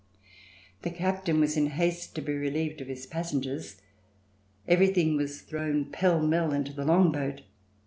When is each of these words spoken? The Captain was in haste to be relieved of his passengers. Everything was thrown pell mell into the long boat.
The 0.81 0.89
Captain 0.89 1.39
was 1.39 1.55
in 1.55 1.67
haste 1.67 2.15
to 2.15 2.21
be 2.23 2.33
relieved 2.33 2.81
of 2.81 2.87
his 2.87 3.05
passengers. 3.05 3.79
Everything 4.67 5.15
was 5.15 5.41
thrown 5.41 5.85
pell 5.91 6.19
mell 6.25 6.51
into 6.53 6.73
the 6.73 6.85
long 6.85 7.11
boat. 7.11 7.43